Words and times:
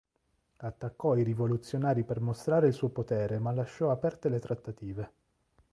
Attaccò 0.57 1.15
i 1.15 1.21
rivoluzionari 1.21 2.03
per 2.03 2.19
mostrare 2.21 2.65
il 2.65 2.73
suo 2.73 2.89
potere 2.89 3.37
ma 3.37 3.51
lasciò 3.51 3.91
aperte 3.91 4.29
le 4.29 4.39
trattative. 4.39 5.11